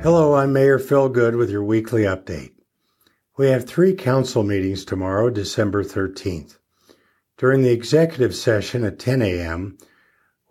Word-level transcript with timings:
Hello, 0.00 0.36
I'm 0.36 0.52
Mayor 0.52 0.78
Phil 0.78 1.08
Goode 1.08 1.34
with 1.34 1.50
your 1.50 1.64
weekly 1.64 2.02
update. 2.02 2.52
We 3.36 3.48
have 3.48 3.66
three 3.66 3.94
council 3.94 4.44
meetings 4.44 4.84
tomorrow, 4.84 5.28
December 5.28 5.82
13th. 5.82 6.58
During 7.36 7.62
the 7.62 7.72
executive 7.72 8.32
session 8.32 8.84
at 8.84 9.00
10 9.00 9.22
a.m., 9.22 9.76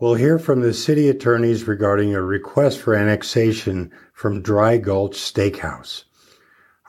we'll 0.01 0.15
hear 0.15 0.37
from 0.37 0.59
the 0.59 0.73
city 0.73 1.07
attorneys 1.07 1.65
regarding 1.65 2.13
a 2.13 2.21
request 2.21 2.79
for 2.79 2.93
annexation 2.93 3.89
from 4.11 4.41
Dry 4.41 4.77
Gulch 4.77 5.15
Steakhouse. 5.15 6.03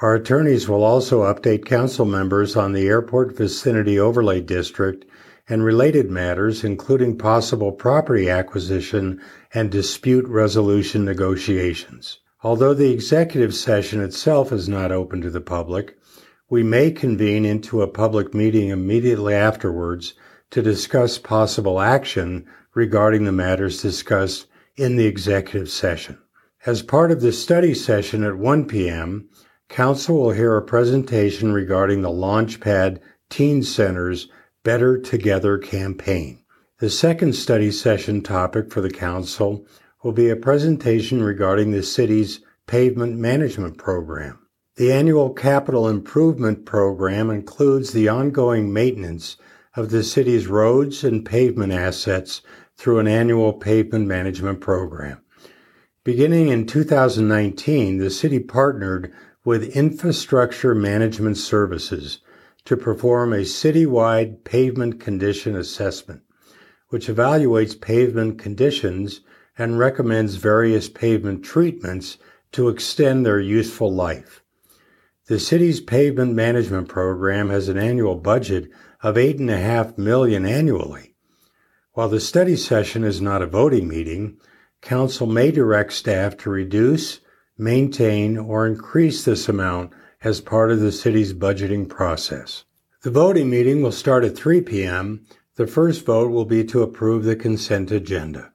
Our 0.02 0.16
attorneys 0.16 0.68
will 0.68 0.82
also 0.82 1.22
update 1.22 1.64
council 1.64 2.06
members 2.06 2.56
on 2.56 2.72
the 2.72 2.88
airport 2.88 3.36
vicinity 3.36 4.00
overlay 4.00 4.40
district 4.40 5.04
and 5.48 5.62
related 5.62 6.10
matters, 6.10 6.64
including 6.64 7.18
possible 7.18 7.70
property 7.70 8.28
acquisition 8.28 9.22
and 9.54 9.70
dispute 9.70 10.26
resolution 10.26 11.04
negotiations. 11.04 12.18
Although 12.42 12.74
the 12.74 12.92
executive 12.92 13.52
session 13.52 14.00
itself 14.00 14.52
is 14.52 14.68
not 14.68 14.92
open 14.92 15.20
to 15.22 15.30
the 15.30 15.40
public, 15.40 15.98
we 16.48 16.62
may 16.62 16.92
convene 16.92 17.44
into 17.44 17.82
a 17.82 17.88
public 17.88 18.32
meeting 18.32 18.68
immediately 18.68 19.34
afterwards 19.34 20.14
to 20.50 20.62
discuss 20.62 21.18
possible 21.18 21.80
action 21.80 22.46
regarding 22.74 23.24
the 23.24 23.32
matters 23.32 23.82
discussed 23.82 24.46
in 24.76 24.96
the 24.96 25.06
executive 25.06 25.68
session. 25.68 26.16
As 26.64 26.80
part 26.80 27.10
of 27.10 27.20
the 27.20 27.32
study 27.32 27.74
session 27.74 28.22
at 28.22 28.38
1 28.38 28.66
p.m., 28.66 29.28
Council 29.68 30.16
will 30.16 30.30
hear 30.30 30.56
a 30.56 30.62
presentation 30.62 31.52
regarding 31.52 32.02
the 32.02 32.08
Launchpad 32.08 33.00
Teen 33.28 33.62
Center's 33.64 34.28
Better 34.62 34.96
Together 34.96 35.58
campaign. 35.58 36.44
The 36.78 36.88
second 36.88 37.34
study 37.34 37.72
session 37.72 38.22
topic 38.22 38.70
for 38.70 38.80
the 38.80 38.90
Council 38.90 39.66
will 40.08 40.14
be 40.14 40.30
a 40.30 40.36
presentation 40.36 41.22
regarding 41.22 41.70
the 41.70 41.82
city's 41.82 42.40
pavement 42.66 43.18
management 43.18 43.76
program. 43.76 44.38
The 44.76 44.90
annual 44.90 45.34
capital 45.34 45.86
improvement 45.86 46.64
program 46.64 47.28
includes 47.28 47.92
the 47.92 48.08
ongoing 48.08 48.72
maintenance 48.72 49.36
of 49.76 49.90
the 49.90 50.02
city's 50.02 50.46
roads 50.46 51.04
and 51.04 51.26
pavement 51.26 51.74
assets 51.74 52.40
through 52.74 53.00
an 53.00 53.06
annual 53.06 53.52
pavement 53.52 54.06
management 54.06 54.62
program. 54.62 55.20
Beginning 56.04 56.48
in 56.48 56.66
2019, 56.66 57.98
the 57.98 58.08
city 58.08 58.38
partnered 58.38 59.12
with 59.44 59.76
Infrastructure 59.76 60.74
Management 60.74 61.36
Services 61.36 62.20
to 62.64 62.78
perform 62.78 63.34
a 63.34 63.40
citywide 63.40 64.42
pavement 64.44 65.00
condition 65.00 65.54
assessment, 65.54 66.22
which 66.88 67.08
evaluates 67.08 67.78
pavement 67.78 68.38
conditions 68.38 69.20
and 69.58 69.78
recommends 69.78 70.36
various 70.36 70.88
pavement 70.88 71.44
treatments 71.44 72.16
to 72.52 72.68
extend 72.68 73.26
their 73.26 73.40
useful 73.40 73.92
life. 73.92 74.42
The 75.26 75.38
city's 75.38 75.80
pavement 75.80 76.34
management 76.34 76.88
program 76.88 77.50
has 77.50 77.68
an 77.68 77.76
annual 77.76 78.14
budget 78.14 78.70
of 79.02 79.18
eight 79.18 79.38
and 79.38 79.50
a 79.50 79.58
half 79.58 79.98
million 79.98 80.46
annually. 80.46 81.14
While 81.92 82.08
the 82.08 82.20
study 82.20 82.56
session 82.56 83.04
is 83.04 83.20
not 83.20 83.42
a 83.42 83.46
voting 83.46 83.88
meeting, 83.88 84.38
council 84.80 85.26
may 85.26 85.50
direct 85.50 85.92
staff 85.92 86.36
to 86.38 86.50
reduce, 86.50 87.20
maintain, 87.58 88.38
or 88.38 88.66
increase 88.66 89.24
this 89.24 89.48
amount 89.48 89.92
as 90.22 90.40
part 90.40 90.70
of 90.70 90.80
the 90.80 90.92
city's 90.92 91.34
budgeting 91.34 91.88
process. 91.88 92.64
The 93.02 93.10
voting 93.10 93.50
meeting 93.50 93.82
will 93.82 93.92
start 93.92 94.24
at 94.24 94.36
3 94.36 94.60
p.m. 94.62 95.26
The 95.56 95.66
first 95.66 96.06
vote 96.06 96.30
will 96.30 96.44
be 96.44 96.64
to 96.64 96.82
approve 96.82 97.24
the 97.24 97.36
consent 97.36 97.90
agenda. 97.90 98.52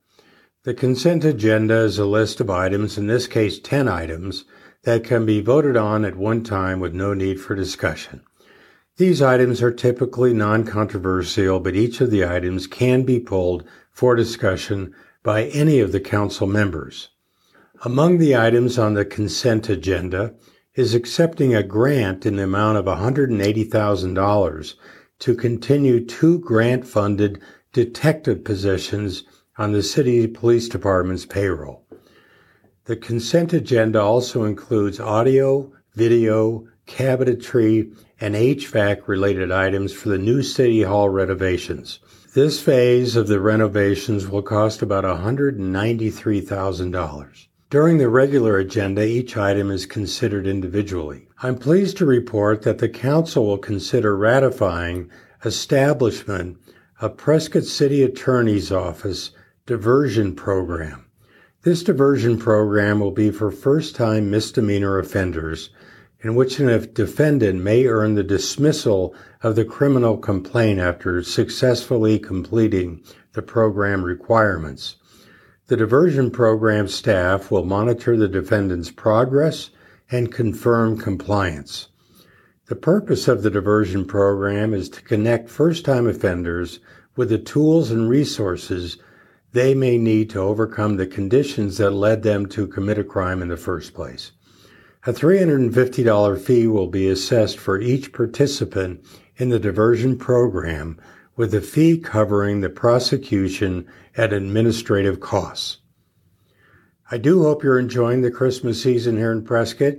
The 0.63 0.73
consent 0.73 1.25
agenda 1.25 1.75
is 1.79 1.99
a 1.99 2.05
list 2.05 2.39
of 2.39 2.49
items, 2.49 2.97
in 2.97 3.07
this 3.07 3.27
case 3.27 3.59
10 3.59 3.89
items, 3.89 4.45
that 4.83 5.03
can 5.03 5.25
be 5.25 5.41
voted 5.41 5.75
on 5.75 6.05
at 6.05 6.15
one 6.15 6.41
time 6.41 6.79
with 6.79 6.93
no 6.93 7.13
need 7.13 7.41
for 7.41 7.53
discussion. 7.53 8.21
These 8.95 9.21
items 9.21 9.61
are 9.61 9.73
typically 9.73 10.33
non-controversial, 10.33 11.59
but 11.59 11.75
each 11.75 11.99
of 11.99 12.11
the 12.11 12.25
items 12.25 12.65
can 12.65 13.03
be 13.03 13.19
pulled 13.19 13.65
for 13.91 14.15
discussion 14.15 14.93
by 15.21 15.47
any 15.47 15.81
of 15.81 15.91
the 15.91 15.99
council 15.99 16.47
members. 16.47 17.09
Among 17.83 18.17
the 18.17 18.37
items 18.37 18.79
on 18.79 18.93
the 18.93 19.03
consent 19.03 19.67
agenda 19.67 20.33
is 20.75 20.95
accepting 20.95 21.53
a 21.53 21.61
grant 21.61 22.25
in 22.25 22.37
the 22.37 22.45
amount 22.45 22.77
of 22.77 22.85
$180,000 22.85 24.73
to 25.19 25.35
continue 25.35 26.05
two 26.05 26.39
grant-funded 26.39 27.41
detective 27.73 28.45
positions 28.45 29.23
on 29.57 29.71
the 29.71 29.83
city 29.83 30.27
police 30.27 30.67
department's 30.67 31.25
payroll. 31.25 31.85
The 32.85 32.95
consent 32.95 33.53
agenda 33.53 34.01
also 34.01 34.43
includes 34.43 34.99
audio, 34.99 35.71
video, 35.95 36.67
cabinetry, 36.87 37.95
and 38.19 38.33
HVAC 38.35 39.07
related 39.07 39.51
items 39.51 39.93
for 39.93 40.09
the 40.09 40.17
new 40.17 40.41
city 40.43 40.81
hall 40.81 41.07
renovations. 41.09 41.99
This 42.33 42.59
phase 42.59 43.15
of 43.15 43.27
the 43.27 43.39
renovations 43.39 44.27
will 44.27 44.41
cost 44.41 44.81
about 44.81 45.03
$193,000. 45.03 47.47
During 47.69 47.99
the 47.99 48.09
regular 48.09 48.57
agenda, 48.57 49.05
each 49.05 49.37
item 49.37 49.69
is 49.71 49.85
considered 49.85 50.47
individually. 50.47 51.27
I'm 51.41 51.57
pleased 51.57 51.95
to 51.97 52.05
report 52.05 52.63
that 52.63 52.79
the 52.79 52.89
council 52.89 53.45
will 53.45 53.57
consider 53.57 54.17
ratifying 54.17 55.09
establishment 55.45 56.57
of 57.01 57.17
Prescott 57.17 57.63
City 57.63 58.03
Attorney's 58.03 58.71
Office 58.71 59.31
diversion 59.65 60.35
program. 60.35 61.05
This 61.61 61.83
diversion 61.83 62.37
program 62.37 62.99
will 62.99 63.11
be 63.11 63.31
for 63.31 63.49
first 63.49 63.95
time 63.95 64.29
misdemeanor 64.29 64.99
offenders, 64.99 65.69
in 66.19 66.35
which 66.35 66.59
a 66.59 66.79
defendant 66.79 67.63
may 67.63 67.85
earn 67.85 68.15
the 68.15 68.23
dismissal 68.23 69.15
of 69.41 69.55
the 69.55 69.63
criminal 69.63 70.17
complaint 70.17 70.81
after 70.81 71.23
successfully 71.23 72.19
completing 72.19 73.01
the 73.31 73.41
program 73.41 74.03
requirements. 74.03 74.97
The 75.67 75.77
diversion 75.77 76.29
program 76.29 76.89
staff 76.89 77.49
will 77.49 77.63
monitor 77.63 78.17
the 78.17 78.27
defendant's 78.27 78.91
progress 78.91 79.69
and 80.11 80.29
confirm 80.29 80.97
compliance. 80.97 81.87
The 82.65 82.75
purpose 82.75 83.29
of 83.29 83.43
the 83.43 83.49
diversion 83.49 84.03
program 84.03 84.73
is 84.73 84.89
to 84.89 85.01
connect 85.01 85.49
first 85.49 85.85
time 85.85 86.05
offenders 86.05 86.81
with 87.15 87.29
the 87.29 87.37
tools 87.37 87.91
and 87.91 88.09
resources 88.09 88.97
they 89.53 89.75
may 89.75 89.97
need 89.97 90.29
to 90.31 90.39
overcome 90.39 90.97
the 90.97 91.07
conditions 91.07 91.77
that 91.77 91.91
led 91.91 92.23
them 92.23 92.47
to 92.47 92.67
commit 92.67 92.97
a 92.97 93.03
crime 93.03 93.41
in 93.41 93.47
the 93.47 93.57
first 93.57 93.93
place. 93.93 94.31
A 95.05 95.13
$350 95.13 96.41
fee 96.41 96.67
will 96.67 96.87
be 96.87 97.07
assessed 97.07 97.59
for 97.59 97.79
each 97.79 98.13
participant 98.13 99.05
in 99.37 99.49
the 99.49 99.59
diversion 99.59 100.17
program, 100.17 100.99
with 101.35 101.51
the 101.51 101.61
fee 101.61 101.97
covering 101.97 102.61
the 102.61 102.69
prosecution 102.69 103.85
and 104.15 104.33
administrative 104.33 105.19
costs. 105.19 105.77
I 107.11 107.17
do 107.17 107.43
hope 107.43 107.63
you're 107.63 107.79
enjoying 107.79 108.21
the 108.21 108.31
Christmas 108.31 108.81
season 108.81 109.17
here 109.17 109.31
in 109.31 109.43
Prescott. 109.43 109.95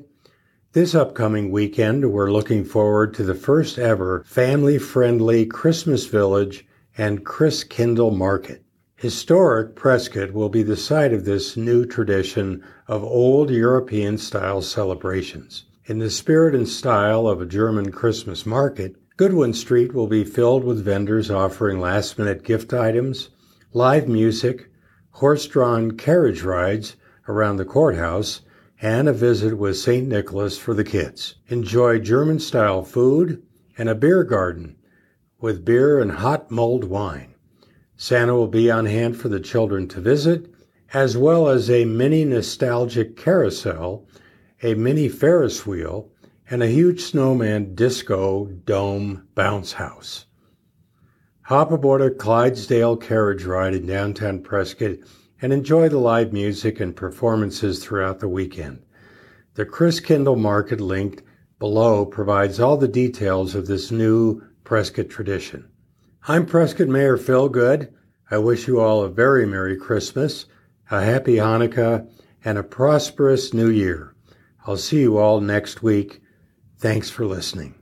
This 0.72 0.94
upcoming 0.94 1.53
weekend, 1.53 2.10
we're 2.10 2.32
looking 2.32 2.64
forward 2.64 3.14
to 3.14 3.22
the 3.22 3.34
first 3.34 3.78
ever 3.78 4.25
family 4.25 4.78
friendly 4.78 5.47
Christmas 5.47 6.06
Village 6.06 6.66
and 6.98 7.25
Christkindl 7.25 8.16
Market. 8.16 8.63
Historic 9.04 9.75
Prescott 9.75 10.32
will 10.32 10.48
be 10.48 10.62
the 10.62 10.78
site 10.78 11.12
of 11.12 11.26
this 11.26 11.59
new 11.59 11.84
tradition 11.84 12.65
of 12.88 13.04
old 13.04 13.50
European 13.50 14.16
style 14.16 14.62
celebrations. 14.62 15.66
In 15.84 15.98
the 15.98 16.09
spirit 16.09 16.54
and 16.54 16.66
style 16.66 17.26
of 17.26 17.43
a 17.43 17.44
German 17.44 17.93
Christmas 17.93 18.47
market, 18.47 18.97
Goodwin 19.19 19.53
Street 19.53 19.93
will 19.93 20.06
be 20.06 20.25
filled 20.25 20.64
with 20.64 20.82
vendors 20.82 21.31
offering 21.31 21.81
last 21.81 22.19
minute 22.19 22.44
gift 22.44 22.72
items, 22.72 23.28
live 23.75 24.09
music, 24.09 24.70
horse 25.10 25.47
drawn 25.47 25.98
carriage 25.98 26.43
rides 26.43 26.97
around 27.28 27.58
the 27.58 27.67
courthouse, 27.67 28.40
and 28.81 29.06
a 29.06 29.12
visit 29.12 29.58
with 29.58 29.76
St. 29.76 30.08
Nicholas 30.08 30.56
for 30.56 30.73
the 30.73 30.82
kids. 30.82 31.34
Enjoy 31.49 31.99
German 31.99 32.38
style 32.38 32.82
food 32.82 33.43
and 33.76 33.90
a 33.90 33.94
beer 33.94 34.25
garden 34.25 34.76
with 35.43 35.62
beer 35.62 36.00
and 36.00 36.11
hot 36.11 36.50
mulled 36.50 36.84
wine. 36.84 37.33
Santa 38.04 38.34
will 38.34 38.48
be 38.48 38.70
on 38.70 38.84
hand 38.84 39.16
for 39.16 39.30
the 39.30 39.40
children 39.40 39.88
to 39.88 39.98
visit, 39.98 40.52
as 40.92 41.16
well 41.16 41.48
as 41.48 41.70
a 41.70 41.86
mini 41.86 42.22
nostalgic 42.22 43.16
carousel, 43.16 44.06
a 44.62 44.74
mini 44.74 45.08
Ferris 45.08 45.66
wheel, 45.66 46.10
and 46.50 46.62
a 46.62 46.66
huge 46.66 47.00
snowman 47.00 47.74
disco 47.74 48.44
dome 48.66 49.26
bounce 49.34 49.72
house. 49.72 50.26
Hop 51.44 51.72
aboard 51.72 52.02
a 52.02 52.10
Clydesdale 52.10 52.98
carriage 52.98 53.46
ride 53.46 53.72
in 53.72 53.86
downtown 53.86 54.40
Prescott 54.42 54.98
and 55.40 55.50
enjoy 55.50 55.88
the 55.88 55.96
live 55.96 56.30
music 56.30 56.80
and 56.80 56.94
performances 56.94 57.82
throughout 57.82 58.20
the 58.20 58.28
weekend. 58.28 58.82
The 59.54 59.64
Christkindl 59.64 60.38
Market 60.38 60.78
link 60.78 61.22
below 61.58 62.04
provides 62.04 62.60
all 62.60 62.76
the 62.76 62.86
details 62.86 63.54
of 63.54 63.66
this 63.66 63.90
new 63.90 64.42
Prescott 64.62 65.08
tradition. 65.08 65.70
I'm 66.26 66.47
Prescott 66.47 66.88
Mayor 66.88 67.19
Phil 67.19 67.50
Goode. 67.50 67.93
I 68.31 68.38
wish 68.38 68.67
you 68.67 68.81
all 68.81 69.03
a 69.03 69.11
very 69.11 69.44
Merry 69.44 69.76
Christmas, 69.76 70.47
a 70.91 71.03
Happy 71.03 71.37
Hanukkah, 71.37 72.11
and 72.43 72.56
a 72.56 72.62
prosperous 72.62 73.53
new 73.53 73.69
year. 73.69 74.15
I'll 74.67 74.79
see 74.79 75.00
you 75.00 75.19
all 75.19 75.43
next 75.43 75.82
week. 75.82 76.23
Thanks 76.79 77.11
for 77.11 77.26
listening. 77.26 77.75